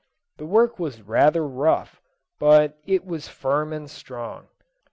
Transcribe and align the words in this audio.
The 0.37 0.47
work 0.47 0.79
was 0.79 1.03
rather 1.03 1.45
rough, 1.47 2.01
but 2.39 2.79
it 2.87 3.05
was 3.05 3.27
firm 3.27 3.71
and 3.71 3.87
strong. 3.87 4.47